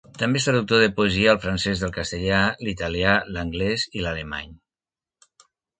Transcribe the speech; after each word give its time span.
També 0.19 0.39
és 0.41 0.45
traductor 0.47 0.79
de 0.83 0.87
poesia 0.99 1.29
al 1.33 1.41
francès 1.43 1.83
del 1.85 1.93
castellà, 1.99 2.41
l'italià, 2.67 3.15
l'anglès 3.37 3.87
i 4.01 4.05
l'alemany. 4.07 4.53